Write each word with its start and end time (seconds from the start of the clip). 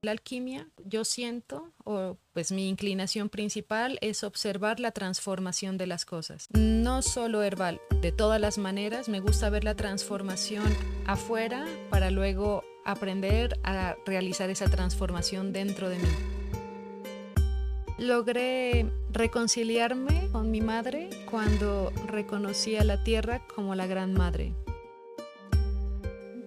La 0.00 0.12
alquimia, 0.12 0.68
yo 0.84 1.04
siento, 1.04 1.72
o 1.82 2.18
pues 2.32 2.52
mi 2.52 2.68
inclinación 2.68 3.28
principal 3.28 3.98
es 4.00 4.22
observar 4.22 4.78
la 4.78 4.92
transformación 4.92 5.76
de 5.76 5.88
las 5.88 6.04
cosas. 6.04 6.46
No 6.52 7.02
solo 7.02 7.42
herbal, 7.42 7.80
de 8.00 8.12
todas 8.12 8.40
las 8.40 8.58
maneras, 8.58 9.08
me 9.08 9.18
gusta 9.18 9.50
ver 9.50 9.64
la 9.64 9.74
transformación 9.74 10.72
afuera 11.04 11.66
para 11.90 12.12
luego 12.12 12.62
aprender 12.84 13.58
a 13.64 13.96
realizar 14.06 14.50
esa 14.50 14.70
transformación 14.70 15.52
dentro 15.52 15.88
de 15.88 15.98
mí. 15.98 16.08
Logré 17.98 18.88
reconciliarme 19.10 20.28
con 20.30 20.52
mi 20.52 20.60
madre 20.60 21.10
cuando 21.28 21.90
reconocí 22.06 22.76
a 22.76 22.84
la 22.84 23.02
tierra 23.02 23.44
como 23.52 23.74
la 23.74 23.88
gran 23.88 24.14
madre. 24.14 24.54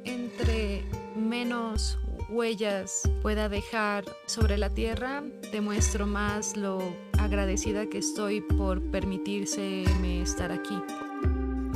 Entre 0.05 0.85
menos 1.18 1.99
huellas 2.31 3.03
pueda 3.21 3.49
dejar 3.49 4.05
sobre 4.26 4.58
la 4.58 4.70
tierra, 4.70 5.23
demuestro 5.52 6.08
más 6.08 6.55
lo 6.55 6.80
agradecida 7.20 7.88
que 7.88 7.99
estoy 7.99 8.41
por 8.41 8.81
permitírseme 8.90 10.21
estar 10.21 10.52
aquí. 10.52 10.77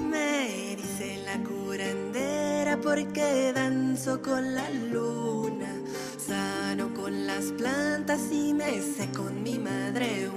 Me 0.09 0.75
dice 0.75 1.21
la 1.25 1.43
curandera 1.43 2.79
porque 2.81 3.51
danzo 3.53 4.21
con 4.21 4.55
la 4.55 4.69
luna, 4.69 5.73
sano 6.17 6.93
con 6.93 7.27
las 7.27 7.51
plantas 7.51 8.31
y 8.31 8.53
me 8.53 8.81
sé 8.81 9.09
con 9.11 9.43
mi 9.43 9.59
madre 9.59 10.29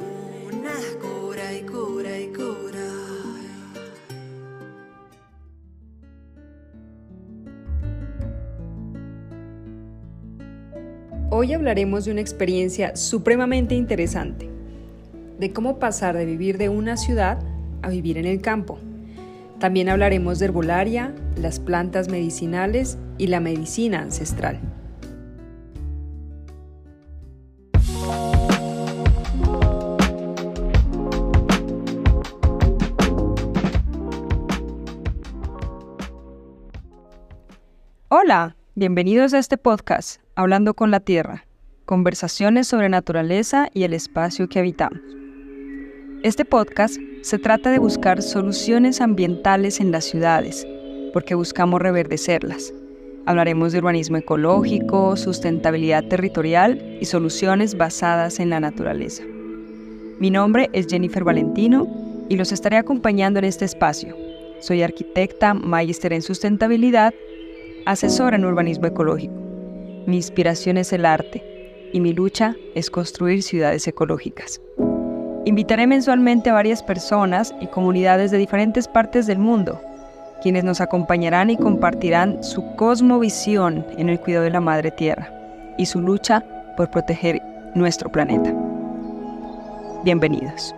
una 0.53 0.75
cura 1.01 1.55
y 1.55 1.63
cura 1.63 2.19
y 2.19 2.27
cura. 2.29 2.38
Hoy 11.41 11.53
hablaremos 11.53 12.05
de 12.05 12.11
una 12.11 12.21
experiencia 12.21 12.97
supremamente 12.97 13.77
interesante, 13.77 14.51
de 15.39 15.53
cómo 15.53 15.79
pasar 15.79 16.17
de 16.17 16.25
vivir 16.25 16.59
de 16.59 16.69
una 16.69 16.97
ciudad 16.97 17.39
a 17.81 17.91
vivir 17.91 18.19
en 18.19 18.25
el 18.25 18.41
campo. 18.41 18.81
También 19.61 19.89
hablaremos 19.89 20.41
de 20.41 20.47
herbolaria, 20.47 21.15
las 21.37 21.61
plantas 21.61 22.09
medicinales 22.09 22.99
y 23.19 23.29
la 23.29 23.39
medicina 23.39 24.01
ancestral. 24.01 24.59
Hola, 38.09 38.58
bienvenidos 38.79 39.35
a 39.35 39.41
este 39.41 39.59
podcast 39.59 40.21
Hablando 40.37 40.75
con 40.75 40.93
la 40.93 41.01
Tierra, 41.01 41.49
conversaciones 41.85 42.69
sobre 42.69 42.89
naturaleza 42.89 43.69
y 43.75 43.83
el 43.83 43.93
espacio 43.93 44.49
que 44.49 44.61
habitamos. 44.61 45.01
Este 46.23 46.45
podcast 46.45 46.97
se 47.23 47.41
trata 47.41 47.73
de 47.73 47.81
buscar 47.81 48.23
soluciones 48.23 49.01
ambientales 49.01 49.81
en 49.81 49.91
las 49.91 50.05
ciudades, 50.05 50.65
porque 51.13 51.35
buscamos 51.35 51.83
reverdecerlas. 51.83 52.73
Hablaremos 53.27 53.73
de 53.73 53.79
urbanismo 53.79 54.17
ecológico, 54.17 55.17
sustentabilidad 55.17 56.05
territorial 56.05 56.99
y 57.01 57.05
soluciones 57.07 57.77
basadas 57.77 58.39
en 58.39 58.51
la 58.51 58.61
naturaleza. 58.61 59.25
Mi 60.21 60.31
nombre 60.31 60.71
es 60.73 60.87
Jennifer 60.87 61.25
Valentino 61.25 61.89
y 62.29 62.37
los 62.37 62.53
estaré 62.53 62.77
acompañando 62.77 63.41
en 63.41 63.47
este 63.47 63.65
espacio. 63.65 64.15
Soy 64.61 64.83
arquitecta, 64.83 65.53
magíster 65.53 66.13
en 66.13 66.23
sustentabilidad, 66.23 67.13
asesora 67.89 68.37
en 68.37 68.45
urbanismo 68.45 68.87
ecológico. 68.87 69.35
Mi 70.07 70.17
inspiración 70.17 70.77
es 70.77 70.93
el 70.93 71.07
arte 71.07 71.91
y 71.93 72.01
mi 72.01 72.13
lucha 72.13 72.55
es 72.75 72.91
construir 72.91 73.43
ciudades 73.43 73.89
ecológicas. 73.89 74.61
Invitaré 75.47 75.87
mensualmente 75.87 76.51
a 76.51 76.53
varias 76.53 76.83
personas 76.83 77.55
y 77.63 77.67
comunidades 77.69 78.31
de 78.31 78.37
diferentes 78.37 78.87
partes 78.87 79.27
del 79.27 79.39
mundo, 79.39 79.81
quienes 80.43 80.65
nos 80.65 80.83
acompañarán 80.83 81.49
y 81.49 81.57
compartirán 81.57 82.45
su 82.45 82.77
cosmovisión 82.77 83.87
en 83.97 84.11
el 84.11 84.21
cuidado 84.21 84.45
de 84.45 84.51
la 84.51 84.61
Madre 84.61 84.91
Tierra 84.91 85.33
y 85.79 85.87
su 85.87 86.03
lucha 86.03 86.45
por 86.77 86.91
proteger 86.91 87.41
nuestro 87.75 88.13
planeta. 88.13 88.55
Bienvenidos. 90.05 90.75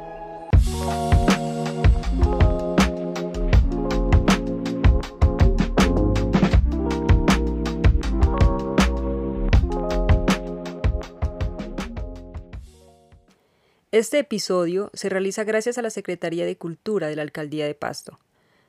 Este 13.93 14.21
episodio 14.21 14.93
se 14.95 15.09
realiza 15.09 15.43
gracias 15.43 15.77
a 15.77 15.83
la 15.83 15.91
Secretaría 15.91 16.47
de 16.47 16.55
Cultura 16.55 17.09
de 17.09 17.17
la 17.17 17.23
Alcaldía 17.23 17.67
de 17.67 17.75
Pasto, 17.75 18.21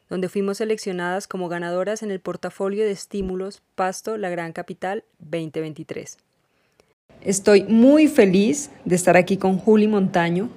donde 0.10 0.30
fuimos 0.30 0.58
seleccionadas 0.58 1.28
como 1.28 1.48
ganadoras 1.48 2.02
en 2.02 2.10
el 2.10 2.20
portafolio 2.20 2.84
de 2.84 2.90
estímulos 2.90 3.62
Pasto, 3.76 4.18
la 4.18 4.32
Gran 4.32 4.52
Capital 4.52 5.04
2023. 5.20 6.18
Estoy 7.22 7.66
muy 7.66 8.08
feliz 8.08 8.72
de 8.84 8.96
estar 8.96 9.16
aquí 9.16 9.38
con 9.38 9.60
Juli 9.60 9.88
Montaño. 9.88 10.50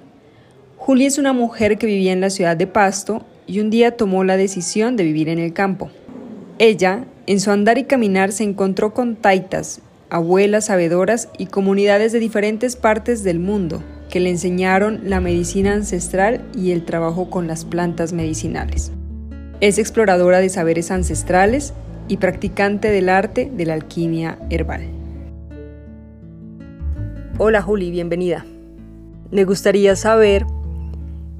Juli 0.77 1.05
es 1.05 1.19
una 1.19 1.31
mujer 1.31 1.77
que 1.77 1.85
vivía 1.85 2.11
en 2.11 2.21
la 2.21 2.31
ciudad 2.31 2.57
de 2.57 2.65
Pasto 2.65 3.23
y 3.45 3.59
un 3.59 3.69
día 3.69 3.95
tomó 3.95 4.23
la 4.23 4.35
decisión 4.35 4.95
de 4.95 5.03
vivir 5.03 5.29
en 5.29 5.37
el 5.37 5.53
campo. 5.53 5.91
Ella, 6.57 7.05
en 7.27 7.39
su 7.39 7.51
andar 7.51 7.77
y 7.77 7.83
caminar, 7.83 8.31
se 8.31 8.43
encontró 8.43 8.95
con 8.95 9.15
taitas, 9.15 9.81
abuelas 10.09 10.65
sabedoras 10.65 11.29
y 11.37 11.45
comunidades 11.45 12.13
de 12.13 12.19
diferentes 12.19 12.75
partes 12.75 13.23
del 13.23 13.37
mundo 13.37 13.83
que 14.09 14.19
le 14.19 14.29
enseñaron 14.29 15.01
la 15.03 15.19
medicina 15.19 15.73
ancestral 15.73 16.41
y 16.55 16.71
el 16.71 16.85
trabajo 16.85 17.29
con 17.29 17.47
las 17.47 17.65
plantas 17.65 18.13
medicinales. 18.13 18.91
Es 19.61 19.77
exploradora 19.77 20.39
de 20.39 20.49
saberes 20.49 20.91
ancestrales 20.91 21.73
y 22.07 22.17
practicante 22.17 22.89
del 22.89 23.09
arte 23.09 23.51
de 23.55 23.65
la 23.65 23.73
alquimia 23.73 24.37
herbal. 24.49 24.83
Hola 27.37 27.61
Juli, 27.61 27.91
bienvenida. 27.91 28.45
Me 29.31 29.43
gustaría 29.43 29.95
saber 29.95 30.45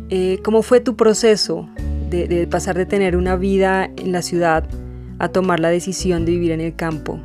eh, 0.09 0.39
cómo 0.43 0.61
fue 0.61 0.79
tu 0.79 0.95
proceso 0.95 1.69
de, 2.09 2.27
de 2.27 2.47
pasar 2.47 2.77
de 2.77 2.85
tener 2.85 3.15
una 3.15 3.35
vida 3.35 3.89
en 3.95 4.11
la 4.11 4.21
ciudad 4.21 4.67
a 5.19 5.29
tomar 5.29 5.59
la 5.59 5.69
decisión 5.69 6.25
de 6.25 6.33
vivir 6.33 6.51
en 6.51 6.61
el 6.61 6.75
campo. 6.75 7.19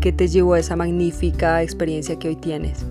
¿Qué 0.00 0.12
te 0.12 0.28
llevó 0.28 0.54
a 0.54 0.58
esa 0.58 0.76
magnífica 0.76 1.62
experiencia 1.62 2.18
que 2.18 2.28
hoy 2.28 2.36
tienes? 2.36 2.84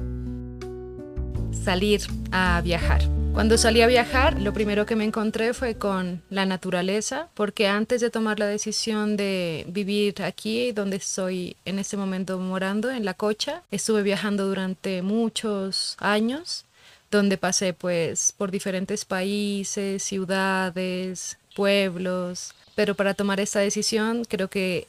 Salir 1.63 2.01
a 2.31 2.62
viajar. 2.62 3.01
Cuando 3.34 3.57
salí 3.57 3.81
a 3.81 3.88
viajar, 3.88 4.41
lo 4.41 4.51
primero 4.51 4.88
que 4.88 4.95
me 4.95 5.03
encontré 5.03 5.53
fue 5.53 5.75
con 5.75 6.23
la 6.31 6.47
naturaleza, 6.47 7.29
porque 7.35 7.68
antes 7.68 8.01
de 8.01 8.09
tomar 8.09 8.40
la 8.40 8.47
decisión 8.47 9.16
de 9.16 9.63
vivir 9.69 10.23
aquí, 10.23 10.72
donde 10.72 10.97
estoy 10.97 11.56
en 11.63 11.78
este 11.78 11.97
momento 11.97 12.40
morando, 12.40 12.90
en 12.90 13.06
La 13.06 13.13
Cocha, 13.13 13.62
estuve 13.69 14.01
viajando 14.01 14.47
durante 14.47 15.03
muchos 15.03 15.97
años, 16.00 16.66
donde 17.12 17.38
pasé 17.38 17.74
pues 17.74 18.34
por 18.35 18.50
diferentes 18.50 19.06
países, 19.06 20.01
ciudades, 20.01 21.38
pueblos, 21.56 22.56
pero 22.75 22.95
para 22.95 23.13
tomar 23.13 23.39
esta 23.39 23.59
decisión 23.59 24.25
creo 24.25 24.47
que 24.47 24.88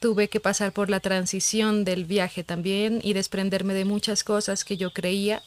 tuve 0.00 0.28
que 0.28 0.40
pasar 0.40 0.72
por 0.72 0.90
la 0.90 1.00
transición 1.00 1.84
del 1.84 2.04
viaje 2.04 2.44
también 2.44 3.00
y 3.02 3.12
desprenderme 3.12 3.74
de 3.74 3.84
muchas 3.84 4.22
cosas 4.22 4.64
que 4.64 4.76
yo 4.76 4.92
creía 4.92 5.42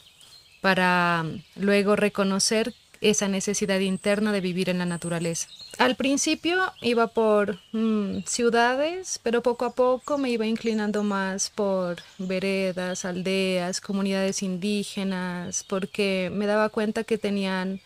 para 0.64 1.26
luego 1.56 1.94
reconocer 1.94 2.72
esa 3.02 3.28
necesidad 3.28 3.80
interna 3.80 4.32
de 4.32 4.40
vivir 4.40 4.70
en 4.70 4.78
la 4.78 4.86
naturaleza. 4.86 5.46
Al 5.76 5.94
principio 5.94 6.56
iba 6.80 7.08
por 7.08 7.58
mm, 7.72 8.20
ciudades, 8.24 9.20
pero 9.22 9.42
poco 9.42 9.66
a 9.66 9.74
poco 9.74 10.16
me 10.16 10.30
iba 10.30 10.46
inclinando 10.46 11.02
más 11.02 11.50
por 11.50 11.98
veredas, 12.16 13.04
aldeas, 13.04 13.82
comunidades 13.82 14.42
indígenas, 14.42 15.66
porque 15.68 16.30
me 16.32 16.46
daba 16.46 16.70
cuenta 16.70 17.04
que 17.04 17.18
tenían 17.18 17.82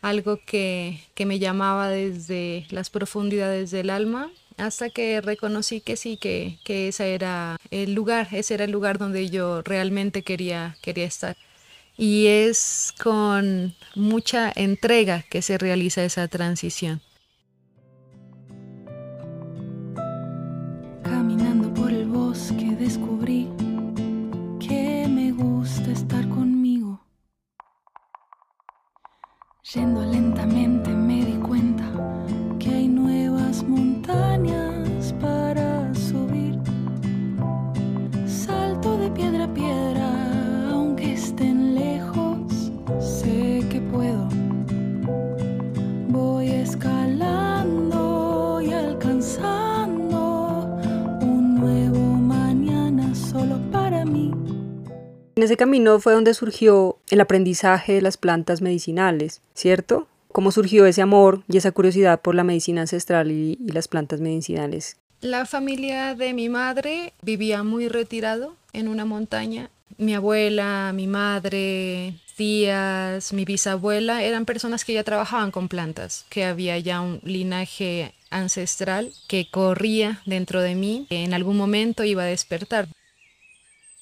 algo 0.00 0.38
que, 0.46 1.02
que 1.16 1.26
me 1.26 1.40
llamaba 1.40 1.88
desde 1.88 2.64
las 2.70 2.90
profundidades 2.90 3.72
del 3.72 3.90
alma 3.90 4.30
hasta 4.56 4.88
que 4.88 5.20
reconocí 5.20 5.80
que 5.80 5.96
sí, 5.96 6.16
que, 6.16 6.60
que 6.62 6.86
ese 6.86 7.12
era 7.12 7.56
el 7.72 7.94
lugar, 7.94 8.28
ese 8.30 8.54
era 8.54 8.66
el 8.66 8.70
lugar 8.70 8.98
donde 8.98 9.30
yo 9.30 9.62
realmente 9.62 10.22
quería, 10.22 10.76
quería 10.80 11.06
estar 11.06 11.36
y 12.00 12.28
es 12.28 12.94
con 12.98 13.74
mucha 13.94 14.50
entrega 14.56 15.20
que 15.20 15.42
se 15.42 15.58
realiza 15.58 16.02
esa 16.02 16.26
transición. 16.28 17.02
Caminando 21.02 21.74
por 21.74 21.90
el 21.90 22.06
bosque 22.06 22.74
descubrí 22.80 23.50
que 24.58 25.06
me 25.10 25.30
gusta 25.32 25.90
estar 25.90 26.26
conmigo. 26.30 27.04
Yendo 29.74 30.02
lentamente 30.02 30.88
me 30.88 31.22
di 31.26 31.34
cuenta 31.34 31.84
que 32.58 32.70
hay 32.70 32.88
nuevas 32.88 33.62
montañas 33.62 34.69
En 55.40 55.44
ese 55.44 55.56
camino 55.56 55.98
fue 56.00 56.12
donde 56.12 56.34
surgió 56.34 56.98
el 57.08 57.18
aprendizaje 57.18 57.94
de 57.94 58.02
las 58.02 58.18
plantas 58.18 58.60
medicinales, 58.60 59.40
¿cierto? 59.54 60.06
¿Cómo 60.32 60.52
surgió 60.52 60.84
ese 60.84 61.00
amor 61.00 61.44
y 61.48 61.56
esa 61.56 61.72
curiosidad 61.72 62.20
por 62.20 62.34
la 62.34 62.44
medicina 62.44 62.82
ancestral 62.82 63.30
y, 63.30 63.56
las 63.64 63.88
plantas 63.88 64.20
medicinales? 64.20 64.98
La 65.22 65.46
familia 65.46 66.14
de 66.14 66.34
mi 66.34 66.50
madre 66.50 67.14
vivía 67.22 67.62
muy 67.62 67.88
retirado 67.88 68.54
en 68.74 68.86
una 68.86 69.06
montaña. 69.06 69.70
Mi 69.96 70.14
abuela, 70.14 70.92
mi 70.94 71.06
madre, 71.06 72.16
tías, 72.36 73.32
mi 73.32 73.46
bisabuela 73.46 74.22
eran 74.22 74.44
personas 74.44 74.84
que 74.84 74.92
ya 74.92 75.04
trabajaban 75.04 75.52
con 75.52 75.68
plantas, 75.68 76.26
que 76.28 76.44
había 76.44 76.78
ya 76.80 77.00
un 77.00 77.18
linaje 77.24 78.12
ancestral 78.28 79.10
que 79.26 79.48
corría 79.50 80.20
dentro 80.26 80.60
de 80.60 80.74
mí, 80.74 81.06
que 81.08 81.24
en 81.24 81.32
algún 81.32 81.56
momento 81.56 82.04
iba 82.04 82.24
a 82.24 82.26
despertar. 82.26 82.88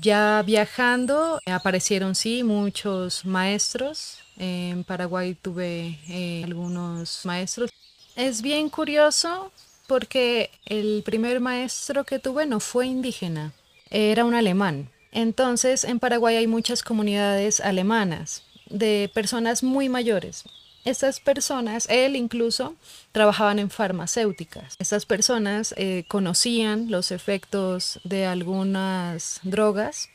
Ya 0.00 0.44
viajando 0.46 1.40
aparecieron 1.46 2.14
sí 2.14 2.44
muchos 2.44 3.24
maestros. 3.24 4.18
En 4.36 4.84
Paraguay 4.84 5.34
tuve 5.34 5.98
eh, 6.08 6.42
algunos 6.44 7.22
maestros. 7.24 7.68
Es 8.14 8.40
bien 8.40 8.68
curioso 8.68 9.50
porque 9.88 10.52
el 10.66 11.02
primer 11.04 11.40
maestro 11.40 12.04
que 12.04 12.20
tuve 12.20 12.46
no 12.46 12.60
fue 12.60 12.86
indígena, 12.86 13.52
era 13.90 14.24
un 14.24 14.34
alemán. 14.34 14.88
Entonces 15.10 15.82
en 15.82 15.98
Paraguay 15.98 16.36
hay 16.36 16.46
muchas 16.46 16.84
comunidades 16.84 17.58
alemanas 17.58 18.44
de 18.70 19.10
personas 19.12 19.64
muy 19.64 19.88
mayores. 19.88 20.44
Estas 20.84 21.20
personas, 21.20 21.86
él 21.90 22.16
incluso, 22.16 22.74
trabajaban 23.12 23.58
en 23.58 23.70
farmacéuticas. 23.70 24.76
Estas 24.78 25.06
personas 25.06 25.74
eh, 25.76 26.04
conocían 26.08 26.90
los 26.90 27.10
efectos 27.10 28.00
de 28.04 28.26
algunas 28.26 29.40
drogas 29.42 30.08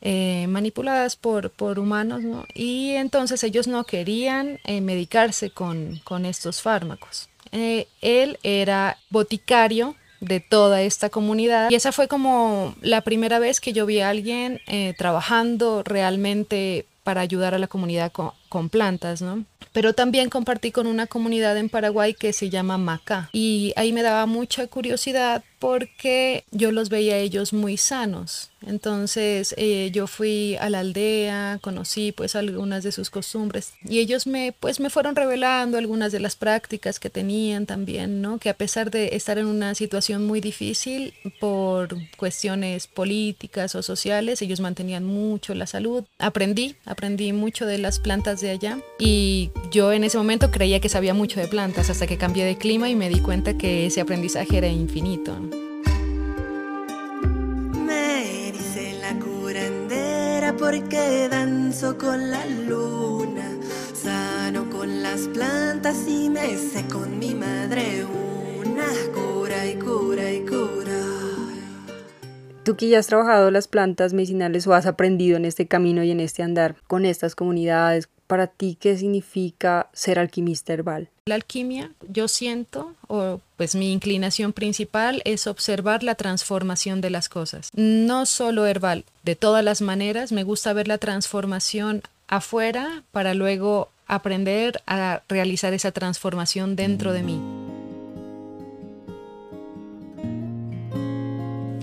eh, 0.00 0.46
manipuladas 0.48 1.16
por, 1.16 1.50
por 1.50 1.78
humanos, 1.78 2.22
¿no? 2.22 2.46
y 2.54 2.90
entonces 2.92 3.42
ellos 3.44 3.66
no 3.66 3.84
querían 3.84 4.60
eh, 4.64 4.80
medicarse 4.80 5.50
con, 5.50 6.00
con 6.04 6.26
estos 6.26 6.62
fármacos. 6.62 7.28
Él 7.52 8.38
era 8.42 8.98
boticario 9.08 9.94
de 10.20 10.40
toda 10.40 10.82
esta 10.82 11.08
comunidad 11.08 11.70
y 11.70 11.74
esa 11.74 11.92
fue 11.92 12.06
como 12.06 12.74
la 12.82 13.00
primera 13.00 13.38
vez 13.38 13.60
que 13.60 13.72
yo 13.72 13.86
vi 13.86 14.00
a 14.00 14.10
alguien 14.10 14.60
trabajando 14.98 15.82
realmente 15.82 16.84
para 17.06 17.20
ayudar 17.20 17.54
a 17.54 17.58
la 17.58 17.68
comunidad 17.68 18.10
con, 18.10 18.32
con 18.48 18.68
plantas, 18.68 19.22
¿no? 19.22 19.44
Pero 19.72 19.92
también 19.92 20.30
compartí 20.30 20.72
con 20.72 20.86
una 20.86 21.06
comunidad 21.06 21.56
en 21.58 21.68
Paraguay 21.68 22.14
que 22.14 22.32
se 22.32 22.48
llama 22.48 22.78
Maca 22.78 23.28
y 23.32 23.74
ahí 23.76 23.92
me 23.92 24.02
daba 24.02 24.24
mucha 24.24 24.66
curiosidad 24.68 25.44
porque 25.58 26.44
yo 26.50 26.72
los 26.72 26.88
veía 26.88 27.14
a 27.14 27.18
ellos 27.18 27.52
muy 27.52 27.76
sanos. 27.76 28.50
Entonces 28.66 29.54
eh, 29.58 29.90
yo 29.92 30.06
fui 30.06 30.56
a 30.60 30.70
la 30.70 30.80
aldea, 30.80 31.58
conocí 31.62 32.12
pues 32.12 32.34
algunas 32.34 32.82
de 32.82 32.90
sus 32.90 33.10
costumbres 33.10 33.74
y 33.84 34.00
ellos 34.00 34.26
me 34.26 34.52
pues 34.58 34.80
me 34.80 34.90
fueron 34.90 35.14
revelando 35.14 35.78
algunas 35.78 36.10
de 36.10 36.20
las 36.20 36.36
prácticas 36.36 36.98
que 36.98 37.10
tenían 37.10 37.66
también, 37.66 38.20
¿no? 38.22 38.38
Que 38.38 38.48
a 38.48 38.54
pesar 38.54 38.90
de 38.90 39.10
estar 39.14 39.38
en 39.38 39.46
una 39.46 39.74
situación 39.74 40.26
muy 40.26 40.40
difícil 40.40 41.14
por 41.38 41.96
cuestiones 42.16 42.86
políticas 42.86 43.74
o 43.74 43.82
sociales, 43.82 44.42
ellos 44.42 44.60
mantenían 44.60 45.04
mucho 45.04 45.54
la 45.54 45.66
salud. 45.66 46.04
Aprendí, 46.18 46.76
aprendí 46.84 47.32
mucho 47.32 47.66
de 47.66 47.78
las 47.78 47.98
plantas 47.98 48.35
de 48.40 48.50
allá 48.50 48.78
y 48.98 49.50
yo 49.70 49.92
en 49.92 50.04
ese 50.04 50.18
momento 50.18 50.50
creía 50.50 50.80
que 50.80 50.88
sabía 50.88 51.14
mucho 51.14 51.40
de 51.40 51.48
plantas 51.48 51.90
hasta 51.90 52.06
que 52.06 52.18
cambié 52.18 52.44
de 52.44 52.56
clima 52.56 52.88
y 52.88 52.94
me 52.94 53.08
di 53.08 53.20
cuenta 53.20 53.56
que 53.56 53.86
ese 53.86 54.00
aprendizaje 54.00 54.58
era 54.58 54.68
infinito. 54.68 55.38
Me 57.86 58.52
dice 58.52 58.98
la 59.00 59.18
curandera 59.18 60.54
porque 60.56 61.28
danzo 61.30 61.96
con 61.96 62.30
la 62.30 62.44
luna, 62.46 63.50
sano 63.94 64.68
con 64.70 65.02
las 65.02 65.28
plantas 65.28 66.06
y 66.08 66.28
me 66.28 66.56
sé 66.56 66.86
con 66.88 67.18
mi 67.18 67.34
madre 67.34 68.04
una 68.04 68.86
cura 69.14 69.66
y 69.66 69.74
cura 69.76 70.32
y 70.32 70.40
cura. 70.40 70.66
Tú 72.64 72.76
que 72.76 72.88
ya 72.88 72.98
has 72.98 73.06
trabajado 73.06 73.52
las 73.52 73.68
plantas 73.68 74.12
medicinales 74.12 74.66
o 74.66 74.74
has 74.74 74.86
aprendido 74.86 75.36
en 75.36 75.44
este 75.44 75.68
camino 75.68 76.02
y 76.02 76.10
en 76.10 76.18
este 76.18 76.42
andar 76.42 76.74
con 76.88 77.04
estas 77.04 77.36
comunidades, 77.36 78.08
para 78.26 78.46
ti, 78.46 78.76
¿qué 78.80 78.96
significa 78.96 79.88
ser 79.92 80.18
alquimista 80.18 80.72
herbal? 80.72 81.08
La 81.26 81.34
alquimia, 81.34 81.90
yo 82.08 82.28
siento, 82.28 82.94
o 83.08 83.40
pues 83.56 83.74
mi 83.74 83.92
inclinación 83.92 84.52
principal 84.52 85.22
es 85.24 85.46
observar 85.46 86.02
la 86.02 86.14
transformación 86.14 87.00
de 87.00 87.10
las 87.10 87.28
cosas. 87.28 87.70
No 87.74 88.26
solo 88.26 88.66
herbal, 88.66 89.04
de 89.24 89.34
todas 89.34 89.64
las 89.64 89.80
maneras, 89.80 90.30
me 90.30 90.44
gusta 90.44 90.72
ver 90.72 90.88
la 90.88 90.98
transformación 90.98 92.02
afuera 92.28 93.02
para 93.12 93.34
luego 93.34 93.90
aprender 94.06 94.82
a 94.86 95.22
realizar 95.28 95.72
esa 95.72 95.90
transformación 95.90 96.76
dentro 96.76 97.12
de 97.12 97.22
mí. 97.22 97.65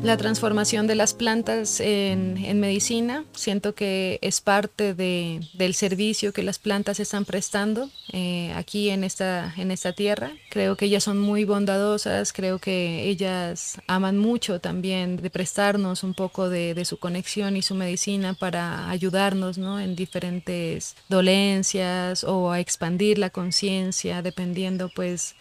La 0.03 0.17
transformación 0.17 0.85
de 0.85 0.95
las 0.95 1.13
plantas 1.13 1.79
en, 1.79 2.35
en 2.37 2.59
medicina, 2.59 3.23
siento 3.31 3.73
que 3.73 4.19
es 4.21 4.41
parte 4.41 4.93
de, 4.93 5.39
del 5.53 5.73
servicio 5.75 6.33
que 6.33 6.43
las 6.43 6.59
plantas 6.59 6.99
están 6.99 7.23
prestando 7.23 7.89
eh, 8.11 8.51
aquí 8.53 8.89
en 8.89 9.05
esta, 9.05 9.53
en 9.55 9.71
esta 9.71 9.93
tierra. 9.93 10.33
Creo 10.49 10.75
que 10.75 10.85
ellas 10.85 11.05
son 11.05 11.19
muy 11.19 11.45
bondadosas, 11.45 12.33
creo 12.33 12.59
que 12.59 13.07
ellas 13.07 13.79
aman 13.87 14.17
mucho 14.17 14.59
también 14.59 15.15
de 15.15 15.29
prestarnos 15.29 16.03
un 16.03 16.13
poco 16.13 16.49
de, 16.49 16.73
de 16.73 16.83
su 16.83 16.97
conexión 16.97 17.55
y 17.55 17.61
su 17.61 17.73
medicina 17.73 18.33
para 18.33 18.89
ayudarnos 18.89 19.57
¿no? 19.57 19.79
en 19.79 19.95
diferentes 19.95 20.97
dolencias 21.07 22.25
o 22.25 22.51
a 22.51 22.59
expandir 22.59 23.19
la 23.19 23.29
conciencia, 23.29 24.21
dependiendo 24.21 24.89
pues 24.93 25.35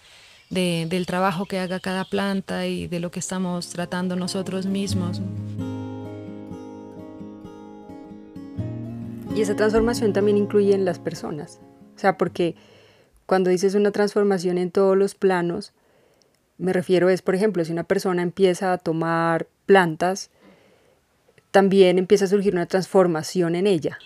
de, 0.52 0.86
del 0.88 1.06
trabajo 1.06 1.46
que 1.46 1.58
haga 1.58 1.80
cada 1.80 2.04
planta 2.04 2.66
y 2.66 2.86
de 2.86 3.00
lo 3.00 3.10
que 3.10 3.20
estamos 3.20 3.70
tratando 3.70 4.16
nosotros 4.16 4.66
mismos. 4.66 5.20
Y 9.34 9.40
esa 9.40 9.56
transformación 9.56 10.12
también 10.12 10.36
incluye 10.36 10.74
en 10.74 10.84
las 10.84 10.98
personas. 10.98 11.58
O 11.96 11.98
sea, 11.98 12.18
porque 12.18 12.54
cuando 13.24 13.48
dices 13.48 13.74
una 13.74 13.92
transformación 13.92 14.58
en 14.58 14.70
todos 14.70 14.94
los 14.94 15.14
planos, 15.14 15.72
me 16.58 16.74
refiero 16.74 17.08
es, 17.08 17.22
por 17.22 17.34
ejemplo, 17.34 17.64
si 17.64 17.72
una 17.72 17.84
persona 17.84 18.20
empieza 18.20 18.74
a 18.74 18.78
tomar 18.78 19.48
plantas, 19.64 20.28
también 21.50 21.98
empieza 21.98 22.26
a 22.26 22.28
surgir 22.28 22.52
una 22.52 22.66
transformación 22.66 23.54
en 23.54 23.66
ella. 23.66 23.98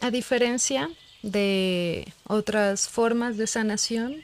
A 0.00 0.12
diferencia 0.12 0.88
de 1.24 2.12
otras 2.28 2.88
formas 2.88 3.36
de 3.36 3.48
sanación, 3.48 4.22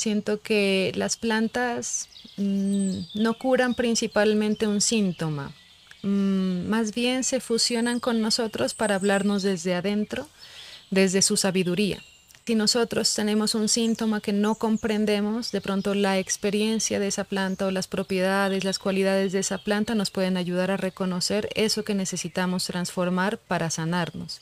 Siento 0.00 0.40
que 0.40 0.92
las 0.94 1.18
plantas 1.18 2.08
mmm, 2.38 3.00
no 3.12 3.34
curan 3.34 3.74
principalmente 3.74 4.66
un 4.66 4.80
síntoma, 4.80 5.52
mmm, 6.00 6.66
más 6.70 6.94
bien 6.94 7.22
se 7.22 7.38
fusionan 7.38 8.00
con 8.00 8.22
nosotros 8.22 8.72
para 8.72 8.94
hablarnos 8.94 9.42
desde 9.42 9.74
adentro, 9.74 10.26
desde 10.90 11.20
su 11.20 11.36
sabiduría. 11.36 12.02
Si 12.46 12.54
nosotros 12.54 13.14
tenemos 13.14 13.54
un 13.54 13.68
síntoma 13.68 14.22
que 14.22 14.32
no 14.32 14.54
comprendemos, 14.54 15.52
de 15.52 15.60
pronto 15.60 15.92
la 15.94 16.18
experiencia 16.18 16.98
de 16.98 17.08
esa 17.08 17.24
planta 17.24 17.66
o 17.66 17.70
las 17.70 17.86
propiedades, 17.86 18.64
las 18.64 18.78
cualidades 18.78 19.32
de 19.32 19.40
esa 19.40 19.58
planta 19.58 19.94
nos 19.94 20.10
pueden 20.10 20.38
ayudar 20.38 20.70
a 20.70 20.78
reconocer 20.78 21.50
eso 21.54 21.84
que 21.84 21.94
necesitamos 21.94 22.64
transformar 22.64 23.36
para 23.36 23.68
sanarnos. 23.68 24.40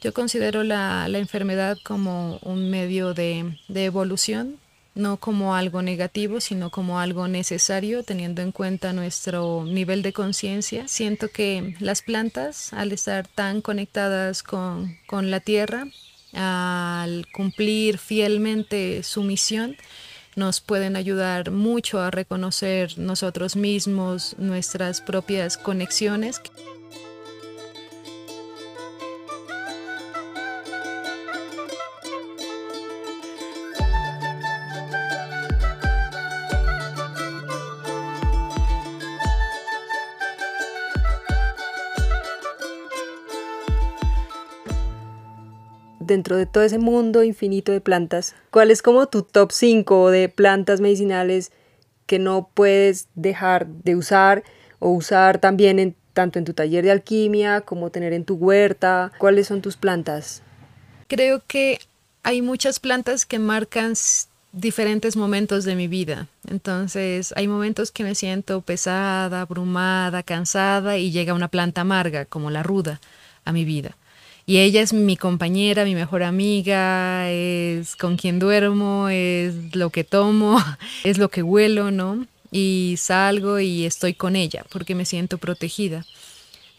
Yo 0.00 0.14
considero 0.14 0.62
la, 0.62 1.08
la 1.08 1.18
enfermedad 1.18 1.76
como 1.82 2.38
un 2.42 2.70
medio 2.70 3.12
de, 3.12 3.58
de, 3.68 3.84
evolución, 3.84 4.56
no 4.94 5.18
como 5.18 5.54
algo 5.54 5.82
negativo, 5.82 6.40
sino 6.40 6.70
como 6.70 6.98
algo 6.98 7.28
necesario 7.28 8.02
teniendo 8.02 8.40
en 8.40 8.50
cuenta 8.50 8.94
nuestro 8.94 9.64
nivel 9.66 10.02
de 10.02 10.14
conciencia. 10.14 10.88
Siento 10.88 11.28
que 11.28 11.74
las 11.80 12.00
plantas, 12.00 12.72
al 12.72 12.92
estar 12.92 13.28
tan 13.28 13.60
conectadas 13.60 14.42
con, 14.42 14.96
con 15.06 15.30
la 15.30 15.40
tierra, 15.40 15.86
al 16.32 17.26
cumplir 17.32 17.98
fielmente 17.98 19.02
su 19.02 19.22
misión, 19.22 19.76
nos 20.36 20.60
pueden 20.60 20.96
ayudar 20.96 21.50
mucho 21.50 22.00
a 22.00 22.10
reconocer 22.10 22.98
nosotros 22.98 23.56
mismos 23.56 24.36
nuestras 24.38 25.00
propias 25.00 25.58
conexiones. 25.58 26.40
Dentro 46.10 46.36
de 46.36 46.44
todo 46.44 46.64
ese 46.64 46.78
mundo 46.78 47.24
infinito 47.24 47.72
de 47.72 47.80
plantas, 47.80 48.34
¿cuál 48.50 48.70
es 48.70 48.82
como 48.82 49.06
tu 49.06 49.22
top 49.22 49.52
5 49.52 50.10
de 50.10 50.28
plantas 50.28 50.80
medicinales 50.80 51.52
que 52.06 52.18
no 52.18 52.50
puedes 52.52 53.08
dejar 53.14 53.68
de 53.68 53.96
usar 53.96 54.42
o 54.80 54.90
usar 54.90 55.38
también 55.38 55.78
en, 55.78 55.94
tanto 56.12 56.38
en 56.38 56.44
tu 56.44 56.52
taller 56.52 56.84
de 56.84 56.90
alquimia 56.90 57.62
como 57.62 57.90
tener 57.90 58.12
en 58.12 58.24
tu 58.24 58.34
huerta? 58.34 59.12
¿Cuáles 59.18 59.46
son 59.46 59.62
tus 59.62 59.76
plantas? 59.76 60.42
Creo 61.06 61.42
que 61.46 61.78
hay 62.24 62.42
muchas 62.42 62.80
plantas 62.80 63.24
que 63.24 63.38
marcan 63.38 63.94
diferentes 64.52 65.16
momentos 65.16 65.64
de 65.64 65.76
mi 65.76 65.86
vida. 65.86 66.26
Entonces, 66.48 67.32
hay 67.36 67.46
momentos 67.46 67.92
que 67.92 68.02
me 68.02 68.16
siento 68.16 68.62
pesada, 68.62 69.42
abrumada, 69.42 70.24
cansada 70.24 70.98
y 70.98 71.12
llega 71.12 71.34
una 71.34 71.48
planta 71.48 71.82
amarga 71.82 72.24
como 72.24 72.50
la 72.50 72.64
ruda 72.64 73.00
a 73.44 73.52
mi 73.52 73.64
vida. 73.64 73.96
Y 74.50 74.58
ella 74.58 74.82
es 74.82 74.92
mi 74.92 75.16
compañera, 75.16 75.84
mi 75.84 75.94
mejor 75.94 76.24
amiga, 76.24 77.30
es 77.30 77.94
con 77.94 78.16
quien 78.16 78.40
duermo, 78.40 79.08
es 79.08 79.76
lo 79.76 79.90
que 79.90 80.02
tomo, 80.02 80.58
es 81.04 81.18
lo 81.18 81.28
que 81.28 81.44
huelo, 81.44 81.92
¿no? 81.92 82.26
Y 82.50 82.96
salgo 82.98 83.60
y 83.60 83.86
estoy 83.86 84.12
con 84.12 84.34
ella 84.34 84.64
porque 84.68 84.96
me 84.96 85.04
siento 85.04 85.38
protegida. 85.38 86.04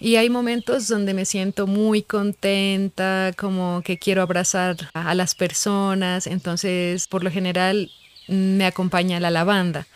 Y 0.02 0.18
hay 0.18 0.30
momentos 0.30 0.90
donde 0.90 1.14
me 1.14 1.24
siento 1.24 1.66
muy 1.66 2.02
contenta, 2.02 3.32
como 3.38 3.82
que 3.86 3.98
quiero 3.98 4.22
abrazar 4.22 4.76
a 4.94 5.16
las 5.16 5.34
personas. 5.34 6.28
Entonces, 6.28 7.08
por 7.08 7.24
lo 7.24 7.32
general, 7.32 7.90
me 8.28 8.66
acompaña 8.66 9.22
la 9.22 9.32
lavanda, 9.32 9.88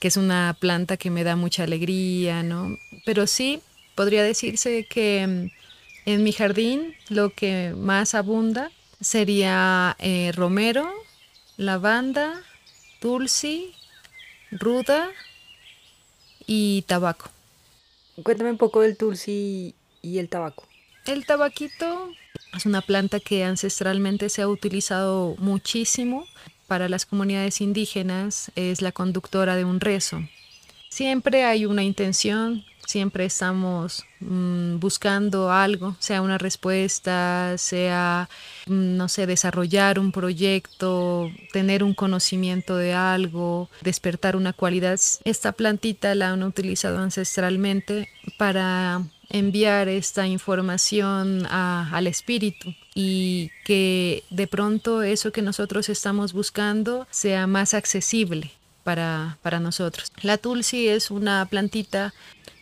que 0.00 0.08
es 0.08 0.16
una 0.16 0.56
planta 0.58 0.96
que 0.96 1.10
me 1.10 1.22
da 1.22 1.36
mucha 1.36 1.62
alegría, 1.62 2.42
¿no? 2.42 2.76
Pero 3.06 3.28
sí, 3.28 3.60
podría 3.94 4.24
decirse 4.24 4.84
que 4.90 5.48
mm, 5.52 5.59
en 6.06 6.24
mi 6.24 6.32
jardín 6.32 6.94
lo 7.08 7.30
que 7.30 7.74
más 7.76 8.14
abunda 8.14 8.70
sería 9.00 9.96
eh, 9.98 10.32
romero, 10.34 10.90
lavanda, 11.56 12.42
tulsi, 13.00 13.74
ruda 14.50 15.08
y 16.46 16.82
tabaco. 16.82 17.30
Cuéntame 18.22 18.50
un 18.50 18.58
poco 18.58 18.80
del 18.80 18.96
tulsi 18.96 19.74
y 20.02 20.18
el 20.18 20.28
tabaco. 20.28 20.66
El 21.06 21.24
tabaquito 21.24 22.10
es 22.56 22.66
una 22.66 22.82
planta 22.82 23.20
que 23.20 23.44
ancestralmente 23.44 24.28
se 24.28 24.42
ha 24.42 24.48
utilizado 24.48 25.34
muchísimo 25.38 26.26
para 26.66 26.88
las 26.88 27.06
comunidades 27.06 27.60
indígenas, 27.60 28.52
es 28.54 28.82
la 28.82 28.92
conductora 28.92 29.56
de 29.56 29.64
un 29.64 29.80
rezo. 29.80 30.22
Siempre 30.88 31.44
hay 31.44 31.66
una 31.66 31.82
intención, 31.82 32.64
siempre 32.90 33.24
estamos 33.24 34.04
mm, 34.18 34.78
buscando 34.80 35.50
algo, 35.50 35.96
sea 36.00 36.22
una 36.22 36.38
respuesta, 36.38 37.56
sea, 37.56 38.28
mm, 38.66 38.96
no 38.96 39.08
sé, 39.08 39.26
desarrollar 39.26 39.98
un 39.98 40.12
proyecto, 40.12 41.30
tener 41.52 41.84
un 41.84 41.94
conocimiento 41.94 42.76
de 42.76 42.92
algo, 42.92 43.70
despertar 43.82 44.36
una 44.36 44.52
cualidad. 44.52 44.98
Esta 45.24 45.52
plantita 45.52 46.14
la 46.14 46.30
han 46.30 46.42
utilizado 46.42 46.98
ancestralmente 46.98 48.08
para 48.36 49.02
enviar 49.30 49.88
esta 49.88 50.26
información 50.26 51.46
al 51.46 52.08
espíritu 52.08 52.74
y 52.94 53.52
que 53.64 54.24
de 54.30 54.48
pronto 54.48 55.02
eso 55.02 55.30
que 55.30 55.42
nosotros 55.42 55.88
estamos 55.88 56.32
buscando 56.32 57.06
sea 57.10 57.46
más 57.46 57.72
accesible 57.74 58.50
para, 58.82 59.38
para 59.42 59.60
nosotros. 59.60 60.12
La 60.22 60.38
tulsi 60.38 60.88
es 60.88 61.10
una 61.10 61.46
plantita 61.46 62.12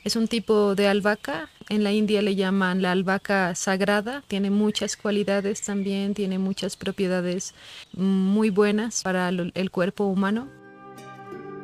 es 0.09 0.17
un 0.17 0.27
tipo 0.27 0.75
de 0.75 0.89
albahaca, 0.89 1.51
en 1.69 1.85
la 1.85 1.93
India 1.93 2.23
le 2.23 2.35
llaman 2.35 2.81
la 2.81 2.93
albahaca 2.93 3.55
sagrada, 3.55 4.23
tiene 4.27 4.49
muchas 4.49 4.97
cualidades 4.97 5.61
también, 5.61 6.15
tiene 6.15 6.39
muchas 6.39 6.77
propiedades 6.77 7.53
muy 7.93 8.49
buenas 8.49 9.03
para 9.03 9.29
el 9.29 9.71
cuerpo 9.71 10.05
humano. 10.05 10.49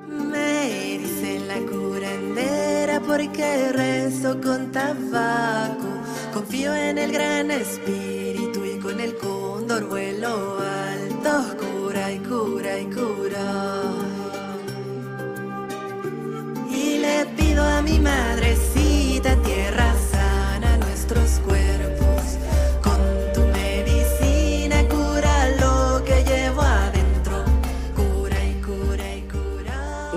Me 0.08 0.98
dice 0.98 1.40
la 1.46 1.58
curandera 1.60 3.00
porque 3.00 3.72
rezo 3.72 4.38
con 4.42 4.72
tabaco, 4.72 5.88
confío 6.34 6.74
en 6.74 6.98
el 6.98 7.12
gran 7.12 7.50
espíritu 7.50 8.62
y 8.64 8.78
con 8.78 9.00
el 9.00 9.16
cóndor 9.16 9.88
vuelo 9.88 10.58
alto, 10.58 11.56
cura 11.56 12.12
y 12.12 12.18
cura 12.18 12.78
y 12.78 12.84
cura 12.86 13.73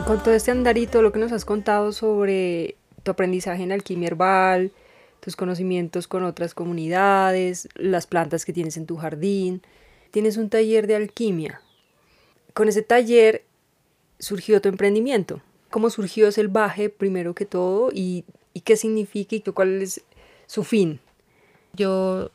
Con 0.07 0.23
todo 0.23 0.33
este 0.33 0.51
andarito, 0.51 1.01
lo 1.01 1.11
que 1.11 1.19
nos 1.19 1.33
has 1.33 1.43
contado 1.43 1.91
sobre 1.91 2.77
tu 3.03 3.11
aprendizaje 3.11 3.63
en 3.63 3.73
alquimia 3.73 4.07
herbal, 4.07 4.71
tus 5.19 5.35
conocimientos 5.35 6.07
con 6.07 6.23
otras 6.23 6.53
comunidades, 6.53 7.67
las 7.75 8.07
plantas 8.07 8.45
que 8.45 8.53
tienes 8.53 8.77
en 8.77 8.85
tu 8.85 8.95
jardín, 8.95 9.61
tienes 10.11 10.37
un 10.37 10.49
taller 10.49 10.87
de 10.87 10.95
alquimia. 10.95 11.61
Con 12.53 12.69
ese 12.69 12.81
taller 12.81 13.43
surgió 14.17 14.61
tu 14.61 14.69
emprendimiento 14.69 15.41
cómo 15.69 15.89
surgió 15.89 16.27
ese 16.27 16.45
baje 16.47 16.89
primero 16.89 17.35
que 17.35 17.45
todo 17.45 17.89
y, 17.93 18.25
y 18.53 18.61
qué 18.61 18.75
significa 18.75 19.35
y 19.35 19.41
cuál 19.41 19.81
es 19.81 20.03
su 20.45 20.63
fin. 20.63 20.99
Yo 21.73 22.31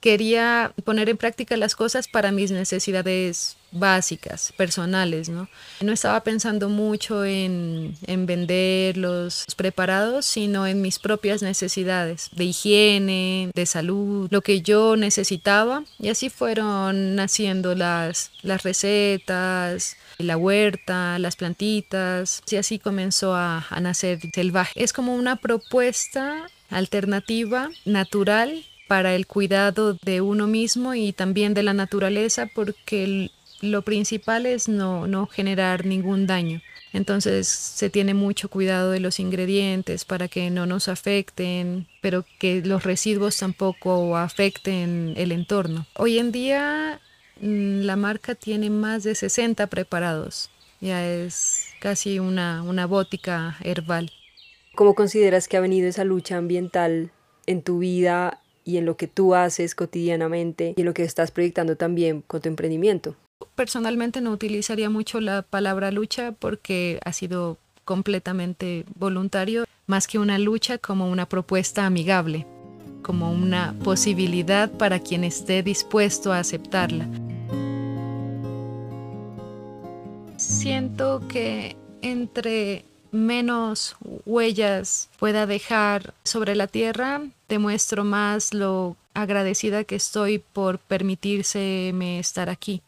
quería 0.00 0.72
poner 0.84 1.08
en 1.08 1.16
práctica 1.16 1.56
las 1.56 1.74
cosas 1.74 2.08
para 2.08 2.32
mis 2.32 2.50
necesidades 2.50 3.56
básicas, 3.70 4.52
personales, 4.56 5.28
¿no? 5.28 5.48
Estaba 5.80 6.22
pensando 6.22 6.68
mucho 6.68 7.24
en, 7.24 7.94
en, 8.06 8.24
vender 8.24 8.96
los 8.96 9.44
preparados, 9.56 10.24
sino 10.24 10.66
en 10.66 10.80
mis 10.80 10.98
propias 10.98 11.42
necesidades 11.42 12.30
de 12.32 12.44
higiene, 12.44 13.50
de 13.54 13.66
salud, 13.66 14.28
lo 14.30 14.40
que 14.40 14.62
yo 14.62 14.96
necesitaba. 14.96 15.84
Y 15.98 16.08
así 16.08 16.30
fueron 16.30 17.14
naciendo 17.14 17.74
las, 17.74 18.30
las 18.42 18.62
recetas, 18.62 19.96
la 20.18 20.36
huerta, 20.36 21.18
las 21.18 21.36
plantitas, 21.36 22.42
y 22.50 22.56
así 22.56 22.78
comenzó 22.78 23.34
a, 23.34 23.66
a 23.68 23.80
nacer 23.80 24.18
Selvaje. 24.32 24.82
Es 24.82 24.92
como 24.92 25.14
una 25.14 25.36
propuesta 25.36 26.48
alternativa, 26.70 27.70
natural, 27.84 28.64
para 28.88 29.14
el 29.14 29.26
cuidado 29.26 29.94
de 30.02 30.20
uno 30.20 30.46
mismo 30.46 30.94
y 30.94 31.12
también 31.12 31.54
de 31.54 31.62
la 31.62 31.74
naturaleza, 31.74 32.46
porque 32.52 33.30
lo 33.60 33.82
principal 33.82 34.46
es 34.46 34.68
no, 34.68 35.06
no 35.06 35.26
generar 35.26 35.86
ningún 35.86 36.26
daño. 36.26 36.60
Entonces 36.92 37.46
se 37.48 37.90
tiene 37.90 38.14
mucho 38.14 38.48
cuidado 38.48 38.90
de 38.90 39.00
los 39.00 39.20
ingredientes 39.20 40.04
para 40.04 40.26
que 40.28 40.50
no 40.50 40.66
nos 40.66 40.88
afecten, 40.88 41.86
pero 42.00 42.24
que 42.38 42.62
los 42.64 42.82
residuos 42.84 43.36
tampoco 43.36 44.16
afecten 44.16 45.12
el 45.16 45.32
entorno. 45.32 45.86
Hoy 45.94 46.18
en 46.18 46.32
día 46.32 47.00
mm, 47.40 47.82
la 47.82 47.96
marca 47.96 48.34
tiene 48.34 48.70
más 48.70 49.04
de 49.04 49.14
60 49.14 49.66
preparados. 49.66 50.50
Ya 50.80 51.06
es 51.06 51.66
casi 51.80 52.20
una, 52.20 52.62
una 52.62 52.86
bótica 52.86 53.58
herbal. 53.62 54.10
¿Cómo 54.74 54.94
consideras 54.94 55.48
que 55.48 55.56
ha 55.56 55.60
venido 55.60 55.88
esa 55.88 56.04
lucha 56.04 56.36
ambiental 56.36 57.10
en 57.46 57.62
tu 57.62 57.80
vida 57.80 58.40
y 58.68 58.76
en 58.76 58.84
lo 58.84 58.98
que 58.98 59.06
tú 59.08 59.34
haces 59.34 59.74
cotidianamente 59.74 60.74
y 60.76 60.80
en 60.82 60.86
lo 60.86 60.92
que 60.92 61.02
estás 61.02 61.30
proyectando 61.30 61.76
también 61.76 62.22
con 62.26 62.42
tu 62.42 62.50
emprendimiento. 62.50 63.16
Personalmente 63.54 64.20
no 64.20 64.30
utilizaría 64.30 64.90
mucho 64.90 65.22
la 65.22 65.40
palabra 65.40 65.90
lucha 65.90 66.32
porque 66.32 67.00
ha 67.02 67.14
sido 67.14 67.56
completamente 67.86 68.84
voluntario, 68.94 69.64
más 69.86 70.06
que 70.06 70.18
una 70.18 70.38
lucha 70.38 70.76
como 70.76 71.10
una 71.10 71.26
propuesta 71.26 71.86
amigable, 71.86 72.46
como 73.00 73.32
una 73.32 73.74
posibilidad 73.82 74.70
para 74.70 74.98
quien 74.98 75.24
esté 75.24 75.62
dispuesto 75.62 76.30
a 76.30 76.40
aceptarla. 76.40 77.08
Siento 80.36 81.22
que 81.26 81.74
entre 82.02 82.84
menos 83.10 83.96
huellas 84.26 85.08
pueda 85.18 85.46
dejar 85.46 86.14
sobre 86.24 86.54
la 86.54 86.66
tierra, 86.66 87.22
demuestro 87.48 88.04
más 88.04 88.54
lo 88.54 88.96
agradecida 89.14 89.84
que 89.84 89.96
estoy 89.96 90.38
por 90.38 90.78
permitírseme 90.78 92.18
estar 92.18 92.48
aquí. 92.50 92.82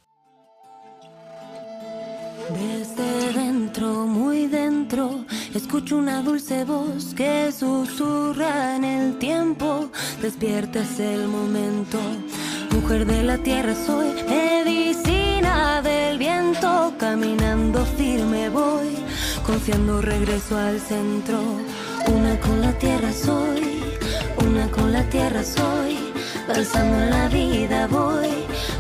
Desde 2.53 3.33
dentro, 3.33 4.07
muy 4.07 4.47
dentro, 4.47 5.25
escucho 5.55 5.97
una 5.97 6.23
dulce 6.23 6.65
voz 6.65 7.15
que 7.15 7.53
susurra 7.53 8.77
en 8.77 8.85
el 8.85 9.19
tiempo. 9.19 9.91
Despiertas 10.21 10.99
el 10.99 11.29
momento, 11.29 11.99
mujer 12.73 13.07
de 13.07 13.23
la 13.23 13.39
tierra 13.39 13.75
soy, 13.75 14.09
medicina 14.29 15.81
del 15.83 16.19
viento, 16.19 16.93
caminando 16.99 17.85
firme 17.97 18.49
voy 18.49 19.10
confiando 19.51 20.01
regreso 20.01 20.57
al 20.57 20.79
centro. 20.79 21.41
Una 22.07 22.39
con 22.39 22.61
la 22.61 22.73
tierra 22.79 23.13
soy, 23.13 23.83
una 24.47 24.71
con 24.71 24.93
la 24.93 25.03
tierra 25.11 25.43
soy, 25.43 25.99
balsando 26.47 26.99
la 27.11 27.29
vida 27.29 27.89
voy, 27.89 28.31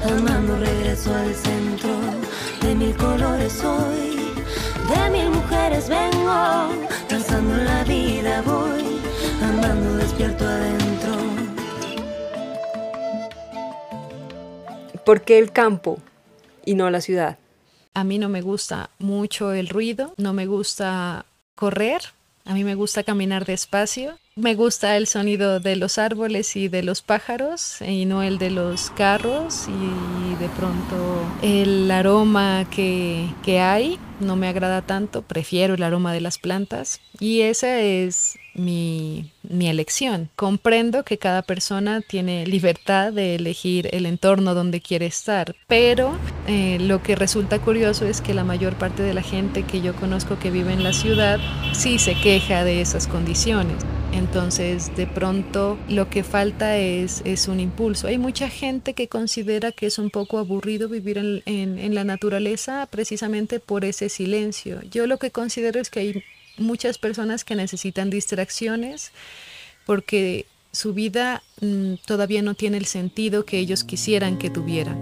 amando 0.04 0.56
regreso 0.58 1.12
al 1.12 1.34
centro. 1.34 1.90
De 2.62 2.74
mil 2.76 2.96
colores 2.96 3.64
hoy, 3.64 4.32
de 4.90 5.10
mil 5.10 5.30
mujeres 5.30 5.88
vengo, 5.88 6.68
danzando 7.08 7.56
la 7.56 7.82
vida 7.82 8.40
voy, 8.42 9.00
amando 9.42 9.96
despierto 9.96 10.44
adentro. 10.44 11.16
¿Por 15.04 15.22
qué 15.22 15.38
el 15.38 15.50
campo 15.50 15.98
y 16.64 16.74
no 16.74 16.88
la 16.90 17.00
ciudad? 17.00 17.39
A 17.94 18.04
mí 18.04 18.18
no 18.18 18.28
me 18.28 18.40
gusta 18.40 18.90
mucho 18.98 19.52
el 19.52 19.68
ruido, 19.68 20.14
no 20.16 20.32
me 20.32 20.46
gusta 20.46 21.24
correr, 21.54 22.02
a 22.44 22.54
mí 22.54 22.64
me 22.64 22.74
gusta 22.74 23.02
caminar 23.02 23.44
despacio. 23.44 24.18
Me 24.40 24.54
gusta 24.54 24.96
el 24.96 25.06
sonido 25.06 25.60
de 25.60 25.76
los 25.76 25.98
árboles 25.98 26.56
y 26.56 26.68
de 26.68 26.82
los 26.82 27.02
pájaros 27.02 27.82
y 27.82 28.06
no 28.06 28.22
el 28.22 28.38
de 28.38 28.48
los 28.48 28.88
carros 28.88 29.66
y 29.68 30.34
de 30.40 30.48
pronto 30.48 30.96
el 31.42 31.90
aroma 31.90 32.66
que, 32.70 33.28
que 33.42 33.60
hay 33.60 33.98
no 34.18 34.36
me 34.36 34.48
agrada 34.48 34.80
tanto, 34.80 35.20
prefiero 35.20 35.74
el 35.74 35.82
aroma 35.82 36.14
de 36.14 36.22
las 36.22 36.38
plantas 36.38 37.00
y 37.18 37.42
esa 37.42 37.80
es 37.80 38.38
mi, 38.54 39.30
mi, 39.42 39.68
elección. 39.68 40.30
Comprendo 40.36 41.04
que 41.04 41.18
cada 41.18 41.42
persona 41.42 42.00
tiene 42.00 42.46
libertad 42.46 43.12
de 43.12 43.34
elegir 43.34 43.90
el 43.92 44.06
entorno 44.06 44.54
donde 44.54 44.80
quiere 44.80 45.04
estar, 45.04 45.54
pero 45.66 46.16
eh, 46.46 46.78
lo 46.80 47.02
que 47.02 47.14
resulta 47.14 47.58
curioso 47.58 48.06
es 48.06 48.22
que 48.22 48.32
la 48.32 48.44
mayor 48.44 48.74
parte 48.76 49.02
de 49.02 49.12
la 49.12 49.22
gente 49.22 49.64
que 49.64 49.82
yo 49.82 49.94
conozco 49.94 50.38
que 50.38 50.50
vive 50.50 50.72
en 50.72 50.82
la 50.82 50.94
ciudad 50.94 51.38
sí 51.72 51.98
se 51.98 52.14
queja 52.14 52.64
de 52.64 52.80
esas 52.80 53.06
condiciones. 53.06 53.76
Entonces, 54.12 54.94
de 54.96 55.06
pronto, 55.06 55.78
lo 55.88 56.10
que 56.10 56.24
falta 56.24 56.76
es, 56.76 57.22
es 57.24 57.48
un 57.48 57.60
impulso. 57.60 58.08
Hay 58.08 58.18
mucha 58.18 58.48
gente 58.48 58.94
que 58.94 59.08
considera 59.08 59.72
que 59.72 59.86
es 59.86 59.98
un 59.98 60.10
poco 60.10 60.38
aburrido 60.38 60.88
vivir 60.88 61.18
en, 61.18 61.94
la 61.94 62.04
naturaleza 62.04 62.86
precisamente 62.90 63.60
por 63.60 63.84
ese 63.84 64.08
silencio. 64.08 64.80
Yo 64.90 65.06
lo 65.06 65.18
que 65.18 65.30
considero 65.30 65.80
es 65.80 65.90
que 65.90 66.00
hay 66.00 66.24
muchas 66.58 66.98
personas 66.98 67.44
que 67.44 67.54
necesitan 67.54 68.10
distracciones 68.10 69.12
porque 69.86 70.46
su 70.72 70.92
vida 70.92 71.42
mmm, 71.60 71.94
todavía 72.06 72.42
no 72.42 72.54
tiene 72.54 72.76
el 72.76 72.86
sentido 72.86 73.44
que 73.44 73.58
ellos 73.58 73.84
quisieran 73.84 74.38
que 74.38 74.50
tuviera. 74.50 74.96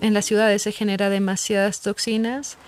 En 0.00 0.14
las 0.14 0.24
ciudades 0.24 0.62
se 0.62 0.72
genera 0.72 1.10
demasiadas 1.10 1.80
toxinas 1.80 2.58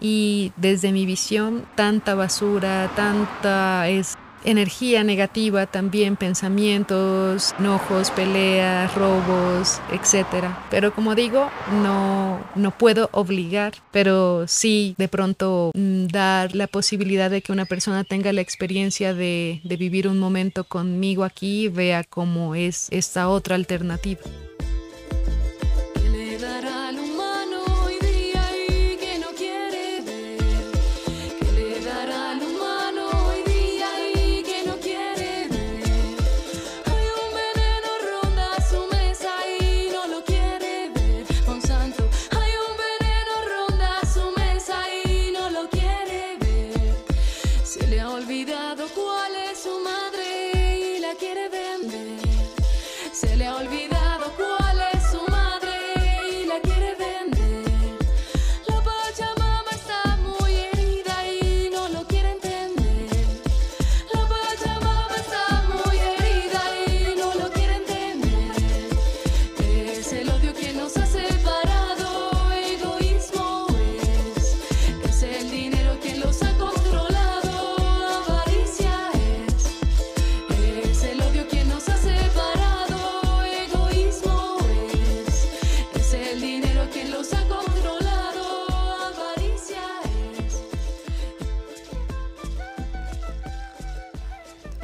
y 0.00 0.52
desde 0.56 0.92
mi 0.92 1.06
visión 1.06 1.64
tanta 1.74 2.14
basura, 2.14 2.90
tanta 2.96 3.88
es 3.88 4.16
energía 4.44 5.04
negativa 5.04 5.66
también, 5.66 6.16
pensamientos, 6.16 7.54
enojos, 7.58 8.10
peleas, 8.10 8.94
robos, 8.94 9.80
etc. 9.92 10.46
Pero 10.70 10.94
como 10.94 11.14
digo, 11.14 11.50
no, 11.82 12.40
no 12.54 12.70
puedo 12.70 13.10
obligar, 13.12 13.74
pero 13.90 14.46
sí 14.46 14.94
de 14.98 15.08
pronto 15.08 15.70
mm, 15.74 16.06
dar 16.06 16.54
la 16.54 16.66
posibilidad 16.66 17.30
de 17.30 17.42
que 17.42 17.52
una 17.52 17.64
persona 17.64 18.04
tenga 18.04 18.32
la 18.32 18.40
experiencia 18.40 19.14
de, 19.14 19.60
de 19.64 19.76
vivir 19.76 20.08
un 20.08 20.18
momento 20.18 20.64
conmigo 20.64 21.24
aquí 21.24 21.64
y 21.64 21.68
vea 21.68 22.04
cómo 22.04 22.54
es 22.54 22.88
esta 22.90 23.28
otra 23.28 23.56
alternativa. 23.56 24.20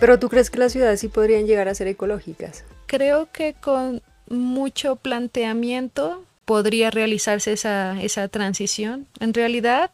Pero 0.06 0.20
tú 0.20 0.28
crees 0.28 0.50
que 0.50 0.58
las 0.60 0.70
ciudades 0.70 1.00
sí 1.00 1.08
podrían 1.08 1.46
llegar 1.48 1.66
a 1.66 1.74
ser 1.74 1.88
ecológicas? 1.88 2.62
Creo 2.86 3.28
que 3.32 3.54
con 3.54 4.02
mucho 4.28 4.94
planteamiento 4.94 6.22
podría 6.44 6.92
realizarse 6.92 7.52
esa, 7.52 8.00
esa 8.00 8.28
transición. 8.28 9.08
En 9.18 9.34
realidad 9.34 9.90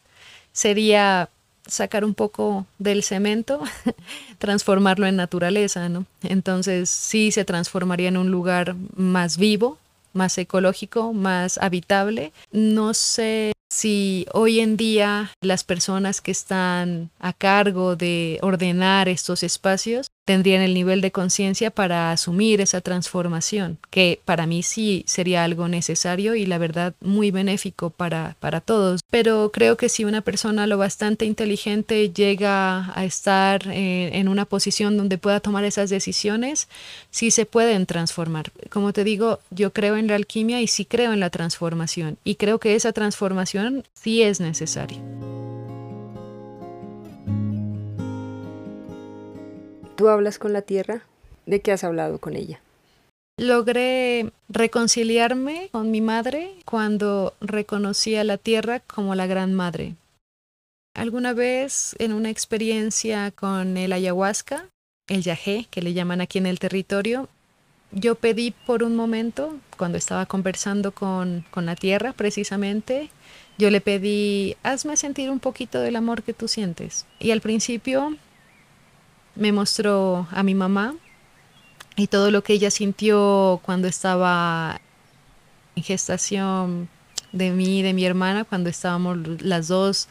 sería 0.51 1.29
sacar 1.65 2.05
un 2.05 2.13
poco 2.13 2.67
del 2.77 3.01
cemento, 3.01 3.59
transformarlo 4.37 5.07
en 5.07 5.15
naturaleza, 5.15 5.89
¿no? 5.89 6.05
Entonces 6.21 6.91
sí 6.91 7.31
se 7.31 7.43
transformaría 7.43 8.09
en 8.09 8.17
un 8.17 8.29
lugar 8.29 8.75
más 8.95 9.39
vivo, 9.39 9.79
más 10.13 10.37
ecológico, 10.37 11.11
más 11.13 11.57
habitable. 11.57 12.33
No 12.51 12.93
sé 12.93 13.53
si 13.73 14.27
hoy 14.33 14.59
en 14.59 14.77
día 14.77 15.31
las 15.41 15.63
personas 15.63 16.21
que 16.21 16.31
están 16.31 17.09
a 17.19 17.33
cargo 17.33 17.95
de 17.95 18.37
ordenar 18.41 19.09
estos 19.09 19.41
espacios 19.41 20.07
tendrían 20.25 20.61
el 20.61 20.73
nivel 20.73 21.01
de 21.01 21.11
conciencia 21.11 21.69
para 21.69 22.11
asumir 22.11 22.61
esa 22.61 22.79
transformación, 22.81 23.77
que 23.89 24.21
para 24.23 24.45
mí 24.45 24.63
sí 24.63 25.03
sería 25.05 25.43
algo 25.43 25.67
necesario 25.67 26.35
y 26.35 26.45
la 26.45 26.57
verdad 26.57 26.93
muy 27.01 27.31
benéfico 27.31 27.89
para, 27.89 28.37
para 28.39 28.61
todos. 28.61 29.01
Pero 29.09 29.51
creo 29.51 29.75
que 29.75 29.89
si 29.89 30.05
una 30.05 30.21
persona 30.21 30.65
lo 30.65 30.77
bastante 30.77 31.25
inteligente 31.25 32.09
llega 32.09 32.97
a 32.97 33.03
estar 33.03 33.67
eh, 33.67 34.11
en 34.13 34.29
una 34.29 34.45
posición 34.45 34.95
donde 34.97 35.17
pueda 35.17 35.41
tomar 35.41 35.65
esas 35.65 35.89
decisiones, 35.89 36.69
sí 37.11 37.29
se 37.29 37.45
pueden 37.45 37.85
transformar. 37.85 38.51
Como 38.69 38.93
te 38.93 39.03
digo, 39.03 39.39
yo 39.49 39.73
creo 39.73 39.97
en 39.97 40.07
la 40.07 40.15
alquimia 40.15 40.61
y 40.61 40.67
sí 40.67 40.85
creo 40.85 41.11
en 41.11 41.19
la 41.19 41.31
transformación 41.31 42.17
y 42.23 42.35
creo 42.35 42.59
que 42.59 42.75
esa 42.75 42.93
transformación 42.93 43.62
sí 43.93 44.21
es 44.21 44.39
necesaria. 44.39 44.99
¿Tú 49.95 50.09
hablas 50.09 50.39
con 50.39 50.53
la 50.53 50.63
tierra? 50.63 51.03
¿De 51.45 51.61
qué 51.61 51.71
has 51.71 51.83
hablado 51.83 52.19
con 52.19 52.35
ella? 52.35 52.59
Logré 53.37 54.31
reconciliarme 54.49 55.69
con 55.71 55.91
mi 55.91 56.01
madre 56.01 56.51
cuando 56.65 57.33
reconocí 57.41 58.15
a 58.15 58.23
la 58.23 58.37
tierra 58.37 58.79
como 58.79 59.15
la 59.15 59.27
gran 59.27 59.53
madre. 59.53 59.95
Alguna 60.95 61.33
vez 61.33 61.95
en 61.99 62.13
una 62.13 62.29
experiencia 62.29 63.31
con 63.31 63.77
el 63.77 63.93
ayahuasca, 63.93 64.67
el 65.07 65.23
yagé, 65.23 65.67
que 65.71 65.81
le 65.81 65.93
llaman 65.93 66.21
aquí 66.21 66.37
en 66.37 66.45
el 66.45 66.59
territorio, 66.59 67.27
yo 67.91 68.15
pedí 68.15 68.51
por 68.51 68.83
un 68.83 68.95
momento, 68.95 69.57
cuando 69.77 69.97
estaba 69.97 70.25
conversando 70.25 70.91
con, 70.91 71.45
con 71.51 71.65
la 71.65 71.75
tierra 71.75 72.13
precisamente, 72.13 73.09
yo 73.57 73.69
le 73.69 73.81
pedí, 73.81 74.55
hazme 74.63 74.97
sentir 74.97 75.29
un 75.29 75.39
poquito 75.39 75.79
del 75.79 75.95
amor 75.95 76.23
que 76.23 76.33
tú 76.33 76.47
sientes. 76.47 77.05
Y 77.19 77.31
al 77.31 77.41
principio 77.41 78.15
me 79.35 79.51
mostró 79.51 80.27
a 80.31 80.43
mi 80.43 80.55
mamá 80.55 80.95
y 81.95 82.07
todo 82.07 82.31
lo 82.31 82.43
que 82.43 82.53
ella 82.53 82.71
sintió 82.71 83.61
cuando 83.63 83.87
estaba 83.87 84.81
en 85.75 85.83
gestación 85.83 86.89
de 87.31 87.51
mí 87.51 87.79
y 87.79 87.81
de 87.81 87.93
mi 87.93 88.05
hermana, 88.05 88.43
cuando 88.43 88.69
estábamos 88.69 89.17
las 89.41 89.67
dos 89.67 90.07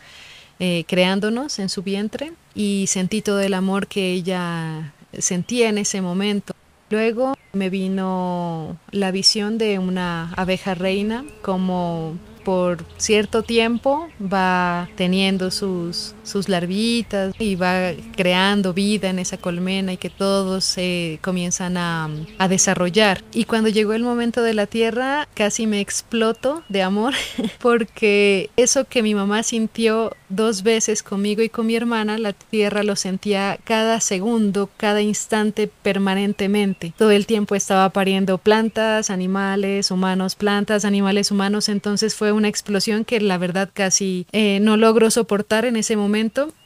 eh, 0.58 0.84
creándonos 0.86 1.58
en 1.58 1.68
su 1.68 1.82
vientre 1.82 2.32
y 2.54 2.86
sentí 2.88 3.22
todo 3.22 3.40
el 3.40 3.54
amor 3.54 3.86
que 3.86 4.12
ella 4.12 4.92
sentía 5.18 5.68
en 5.68 5.78
ese 5.78 6.00
momento. 6.00 6.54
Luego 6.90 7.34
me 7.52 7.70
vino 7.70 8.76
la 8.90 9.10
visión 9.10 9.58
de 9.58 9.78
una 9.78 10.32
abeja 10.34 10.74
reina 10.74 11.24
como 11.42 12.16
por 12.44 12.84
cierto 12.96 13.42
tiempo 13.42 14.08
va 14.20 14.88
teniendo 14.96 15.50
sus 15.50 16.14
sus 16.22 16.48
larvitas 16.48 17.34
y 17.38 17.56
va 17.56 17.92
creando 18.16 18.72
vida 18.72 19.10
en 19.10 19.18
esa 19.18 19.36
colmena 19.36 19.92
y 19.92 19.96
que 19.96 20.10
todos 20.10 20.64
se 20.64 21.18
comienzan 21.22 21.76
a, 21.76 22.08
a 22.38 22.48
desarrollar. 22.48 23.24
Y 23.32 23.44
cuando 23.44 23.68
llegó 23.68 23.92
el 23.92 24.02
momento 24.02 24.42
de 24.42 24.54
la 24.54 24.66
tierra, 24.66 25.28
casi 25.34 25.66
me 25.66 25.80
exploto 25.80 26.62
de 26.68 26.82
amor 26.82 27.14
porque 27.60 28.50
eso 28.56 28.84
que 28.84 29.02
mi 29.02 29.14
mamá 29.14 29.42
sintió 29.42 30.12
dos 30.28 30.62
veces 30.62 31.02
conmigo 31.02 31.42
y 31.42 31.48
con 31.48 31.66
mi 31.66 31.76
hermana, 31.76 32.18
la 32.18 32.32
tierra 32.32 32.82
lo 32.82 32.96
sentía 32.96 33.58
cada 33.64 34.00
segundo, 34.00 34.70
cada 34.76 35.02
instante 35.02 35.70
permanentemente. 35.82 36.94
Todo 36.96 37.10
el 37.10 37.26
tiempo 37.26 37.54
estaba 37.54 37.90
pariendo 37.90 38.38
plantas, 38.38 39.10
animales, 39.10 39.90
humanos, 39.90 40.34
plantas, 40.34 40.84
animales, 40.84 41.30
humanos. 41.30 41.68
Entonces 41.68 42.14
fue 42.14 42.32
una 42.32 42.48
explosión 42.48 43.04
que 43.04 43.20
la 43.20 43.38
verdad 43.38 43.68
casi 43.72 44.26
eh, 44.32 44.58
no 44.60 44.76
logro 44.76 45.10
soportar 45.10 45.64
en 45.64 45.76
ese 45.76 45.96
momento 45.96 46.11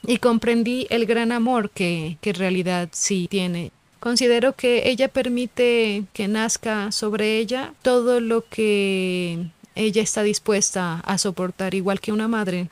y 0.07 0.19
comprendí 0.19 0.87
el 0.91 1.07
gran 1.07 1.33
amor 1.33 1.71
que, 1.71 2.19
que 2.21 2.31
en 2.31 2.37
realidad 2.37 2.89
sí 2.93 3.27
tiene 3.31 3.71
Considero 4.07 4.55
que 4.55 4.89
ella 4.89 5.09
permite 5.09 6.05
que 6.13 6.29
nazca 6.29 6.93
sobre 6.93 7.39
ella 7.39 7.75
todo 7.83 8.21
lo 8.21 8.45
que 8.49 9.49
ella 9.75 10.01
está 10.01 10.23
dispuesta 10.23 11.01
a 11.01 11.19
soportar, 11.19 11.75
igual 11.75 12.01
que 12.01 12.13
una 12.13 12.29
madre. 12.29 12.71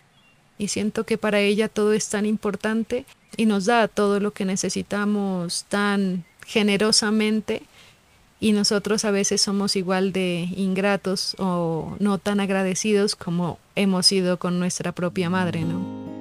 Y 0.59 0.69
siento 0.69 1.05
que 1.05 1.19
para 1.19 1.41
ella 1.41 1.69
todo 1.69 1.93
es 1.93 2.09
tan 2.09 2.25
importante 2.25 3.05
y 3.37 3.47
nos 3.47 3.65
da 3.65 3.89
todo 3.89 4.21
lo 4.21 4.33
que 4.33 4.45
necesitamos 4.45 5.65
tan 5.69 6.25
generosamente 6.47 7.63
y 8.39 8.53
nosotros 8.53 9.05
a 9.05 9.11
veces 9.11 9.41
somos 9.41 9.75
igual 9.75 10.13
de 10.13 10.49
ingratos 10.57 11.35
o 11.39 11.97
no 11.99 12.19
tan 12.19 12.39
agradecidos 12.39 13.17
como 13.17 13.59
hemos 13.75 14.07
sido 14.07 14.39
con 14.39 14.61
nuestra 14.61 14.93
propia 14.93 15.31
madre, 15.31 15.63
¿no? 15.63 16.14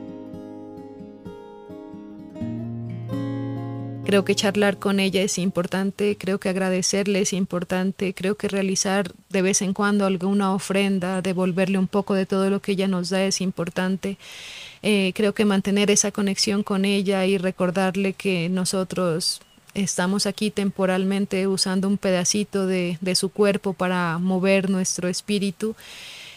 Creo 4.06 4.26
que 4.26 4.36
charlar 4.36 4.80
con 4.80 5.00
ella 5.00 5.22
es 5.22 5.38
importante, 5.38 6.18
creo 6.18 6.38
que 6.38 6.50
agradecerle 6.50 7.22
es 7.22 7.32
importante, 7.32 8.14
creo 8.14 8.36
que 8.36 8.50
realizar 8.50 9.12
de 9.30 9.42
vez 9.42 9.62
en 9.62 9.74
cuando 9.74 10.06
alguna 10.06 10.54
ofrenda, 10.54 11.22
devolverle 11.22 11.78
un 11.78 11.88
poco 11.88 12.14
de 12.14 12.26
todo 12.26 12.50
lo 12.50 12.62
que 12.62 12.74
ella 12.74 12.88
nos 12.88 13.10
da 13.10 13.24
es 13.24 13.40
importante. 13.40 14.18
Eh, 14.82 15.14
creo 15.16 15.34
que 15.34 15.46
mantener 15.46 15.90
esa 15.90 16.12
conexión 16.12 16.64
con 16.64 16.84
ella 16.84 17.26
y 17.26 17.38
recordarle 17.38 18.14
que 18.14 18.50
nosotros 18.50 19.42
estamos 19.74 20.26
aquí 20.26 20.52
temporalmente 20.52 21.48
usando 21.48 21.88
un 21.88 21.98
pedacito 21.98 22.68
de, 22.68 22.98
de 23.00 23.16
su 23.16 23.30
cuerpo 23.30 23.74
para 23.74 24.18
mover 24.20 24.70
nuestro 24.70 25.08
espíritu 25.08 25.76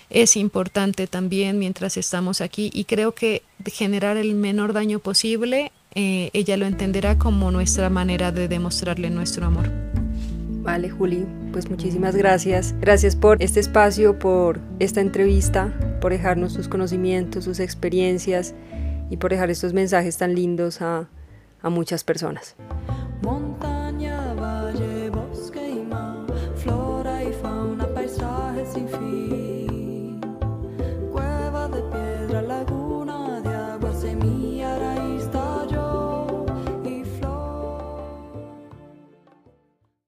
es 0.09 0.37
importante 0.37 1.07
también 1.07 1.59
mientras 1.59 1.97
estamos 1.97 2.41
aquí 2.41 2.71
y 2.73 2.85
creo 2.85 3.13
que 3.13 3.43
generar 3.67 4.17
el 4.17 4.35
menor 4.35 4.73
daño 4.73 5.01
posible 5.01 5.73
eh, 5.97 6.31
ella 6.35 6.59
lo 6.59 6.67
entenderá 6.67 7.19
como 7.19 7.51
nuestra 7.51 7.89
manera 7.89 8.31
de 8.31 8.49
demostrarle 8.49 9.09
nuestro 9.09 9.47
amor. 9.47 9.71
Vale, 10.61 10.91
Juli, 10.91 11.27
pues 11.53 11.71
muchísimas 11.71 12.15
gracias. 12.15 12.75
Gracias 12.81 13.17
por 13.17 13.43
este 13.43 13.61
espacio, 13.61 14.19
por 14.19 14.61
esta 14.79 15.01
entrevista, 15.01 15.73
por 16.03 16.13
dejarnos 16.13 16.53
sus 16.53 16.69
conocimientos, 16.69 17.45
sus 17.45 17.61
experiencias 17.61 18.55
y 19.09 19.17
por 19.17 19.31
dejar 19.31 19.49
estos 19.49 19.73
mensajes 19.73 20.19
tan 20.19 20.35
lindos 20.35 20.83
a, 20.83 21.09
a 21.63 21.71
muchas 21.71 22.05
personas. 22.05 22.57
Montaña, 23.23 23.76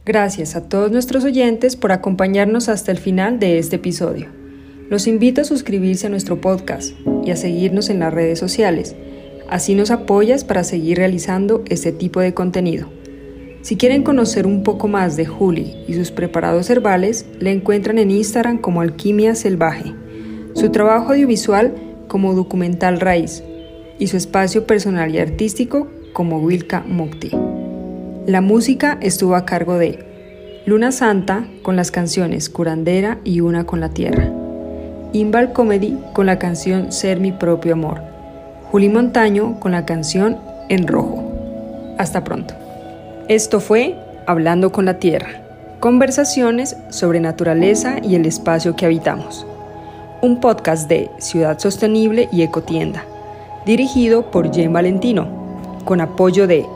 Gracias 0.08 0.56
a 0.56 0.62
todos 0.62 0.90
nuestros 0.90 1.22
oyentes 1.24 1.76
por 1.76 1.92
acompañarnos 1.92 2.70
hasta 2.70 2.90
el 2.90 2.96
final 2.96 3.38
de 3.38 3.58
este 3.58 3.76
episodio. 3.76 4.28
Los 4.88 5.06
invito 5.06 5.42
a 5.42 5.44
suscribirse 5.44 6.06
a 6.06 6.08
nuestro 6.08 6.40
podcast 6.40 6.94
y 7.26 7.30
a 7.30 7.36
seguirnos 7.36 7.90
en 7.90 7.98
las 7.98 8.14
redes 8.14 8.38
sociales. 8.38 8.96
Así 9.50 9.74
nos 9.74 9.90
apoyas 9.90 10.44
para 10.44 10.64
seguir 10.64 10.96
realizando 10.96 11.62
este 11.68 11.92
tipo 11.92 12.20
de 12.20 12.32
contenido. 12.32 12.88
Si 13.60 13.76
quieren 13.76 14.02
conocer 14.02 14.46
un 14.46 14.62
poco 14.62 14.88
más 14.88 15.14
de 15.18 15.26
Juli 15.26 15.74
y 15.86 15.92
sus 15.92 16.10
preparados 16.10 16.70
herbales, 16.70 17.26
le 17.38 17.52
encuentran 17.52 17.98
en 17.98 18.10
Instagram 18.10 18.56
como 18.56 18.80
Alquimia 18.80 19.34
Selvaje, 19.34 19.92
su 20.54 20.70
trabajo 20.70 21.12
audiovisual 21.12 21.74
como 22.08 22.32
Documental 22.32 22.98
Raíz 22.98 23.42
y 23.98 24.06
su 24.06 24.16
espacio 24.16 24.66
personal 24.66 25.14
y 25.14 25.18
artístico 25.18 25.86
como 26.14 26.38
Wilka 26.38 26.80
Mukti. 26.80 27.47
La 28.28 28.42
música 28.42 28.98
estuvo 29.00 29.36
a 29.36 29.46
cargo 29.46 29.78
de 29.78 30.04
Luna 30.66 30.92
Santa 30.92 31.46
con 31.62 31.76
las 31.76 31.90
canciones 31.90 32.50
Curandera 32.50 33.16
y 33.24 33.40
Una 33.40 33.64
con 33.64 33.80
la 33.80 33.88
Tierra, 33.88 34.30
Imbal 35.14 35.54
Comedy 35.54 35.96
con 36.12 36.26
la 36.26 36.38
canción 36.38 36.92
Ser 36.92 37.20
mi 37.20 37.32
propio 37.32 37.72
amor, 37.72 38.02
Juli 38.70 38.90
Montaño 38.90 39.58
con 39.60 39.72
la 39.72 39.86
canción 39.86 40.36
En 40.68 40.86
Rojo. 40.86 41.24
Hasta 41.96 42.22
pronto. 42.22 42.52
Esto 43.28 43.60
fue 43.60 43.96
Hablando 44.26 44.72
con 44.72 44.84
la 44.84 44.98
Tierra, 44.98 45.30
conversaciones 45.80 46.76
sobre 46.90 47.20
naturaleza 47.20 47.96
y 48.02 48.14
el 48.14 48.26
espacio 48.26 48.76
que 48.76 48.84
habitamos. 48.84 49.46
Un 50.20 50.38
podcast 50.38 50.86
de 50.86 51.08
Ciudad 51.16 51.58
Sostenible 51.58 52.28
y 52.30 52.42
Ecotienda, 52.42 53.06
dirigido 53.64 54.30
por 54.30 54.52
Jen 54.52 54.74
Valentino, 54.74 55.28
con 55.86 56.02
apoyo 56.02 56.46
de 56.46 56.66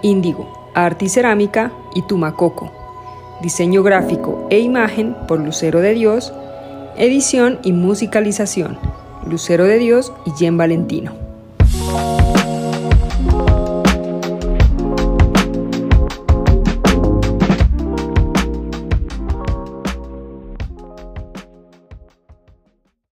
Índigo, 0.00 0.61
Arte 0.74 1.06
y 1.06 1.08
Cerámica 1.08 1.72
y 1.94 2.02
Tumacoco. 2.02 2.70
Diseño 3.40 3.82
gráfico 3.82 4.46
e 4.50 4.60
imagen 4.60 5.16
por 5.26 5.40
Lucero 5.40 5.80
de 5.80 5.94
Dios. 5.94 6.32
Edición 6.96 7.58
y 7.62 7.72
musicalización, 7.72 8.78
Lucero 9.26 9.64
de 9.64 9.78
Dios 9.78 10.12
y 10.26 10.30
Jen 10.32 10.56
Valentino. 10.56 11.31